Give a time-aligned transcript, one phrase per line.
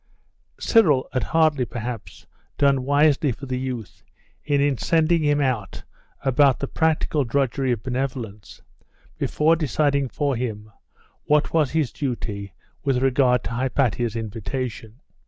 [0.59, 2.25] Cyril had hardly, perhaps,
[2.57, 4.01] done wisely for the youth
[4.43, 5.83] in sending him out
[6.25, 8.63] about the practical drudgery of benevolence,
[9.19, 10.71] before deciding for him
[11.25, 12.51] what was his duty
[12.83, 15.01] with regard to Hypatia's invitation.